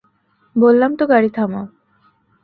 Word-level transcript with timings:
বললাম 0.55 0.91
তো 0.95 1.03
গাড়ি 1.07 1.29
থামাও। 1.29 1.65